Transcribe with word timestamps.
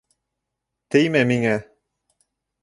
Теймә 0.95 1.21
миңә! 1.33 1.53